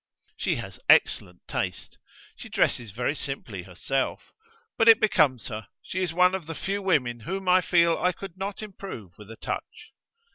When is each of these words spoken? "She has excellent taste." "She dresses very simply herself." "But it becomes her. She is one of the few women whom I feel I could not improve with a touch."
"She 0.35 0.55
has 0.55 0.79
excellent 0.89 1.47
taste." 1.47 1.99
"She 2.35 2.49
dresses 2.49 2.89
very 2.89 3.13
simply 3.13 3.61
herself." 3.61 4.33
"But 4.75 4.89
it 4.89 4.99
becomes 4.99 5.45
her. 5.49 5.67
She 5.83 6.01
is 6.01 6.11
one 6.11 6.33
of 6.33 6.47
the 6.47 6.55
few 6.55 6.81
women 6.81 7.19
whom 7.19 7.47
I 7.47 7.61
feel 7.61 7.95
I 7.99 8.11
could 8.11 8.35
not 8.35 8.63
improve 8.63 9.15
with 9.19 9.29
a 9.29 9.35
touch." 9.37 9.91